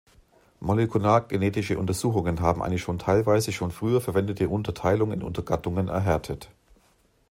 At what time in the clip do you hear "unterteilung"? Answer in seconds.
4.49-5.11